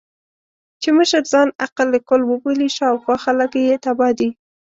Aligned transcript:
چې 0.81 0.89
مشر 0.97 1.21
ځان 1.31 1.47
عقل 1.65 1.89
کُل 2.09 2.21
وبولي، 2.25 2.69
شا 2.75 2.85
او 2.91 2.97
خوا 3.03 3.15
خلګ 3.23 3.51
يې 3.67 3.75
تباه 3.85 4.13
دي. 4.19 4.29